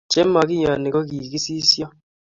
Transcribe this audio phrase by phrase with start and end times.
[0.11, 1.85] chemakiyoni ko kikisisyo